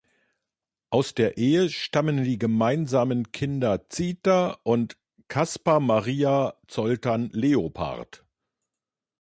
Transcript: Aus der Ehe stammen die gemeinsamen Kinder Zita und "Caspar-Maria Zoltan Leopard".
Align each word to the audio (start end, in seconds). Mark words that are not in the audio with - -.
Aus 0.89 1.13
der 1.13 1.37
Ehe 1.37 1.69
stammen 1.69 2.23
die 2.23 2.39
gemeinsamen 2.39 3.31
Kinder 3.31 3.87
Zita 3.89 4.57
und 4.63 4.97
"Caspar-Maria 5.27 6.55
Zoltan 6.67 7.29
Leopard". 7.33 8.25